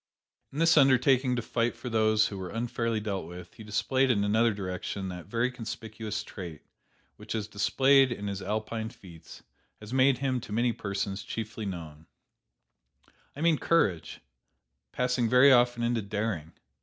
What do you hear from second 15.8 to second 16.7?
into daring.